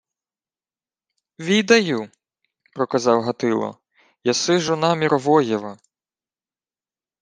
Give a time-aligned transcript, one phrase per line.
[1.39, 2.11] —Відаю,—
[2.73, 3.77] проказав Гатило.—
[4.23, 5.77] Єси жона Міровоєва.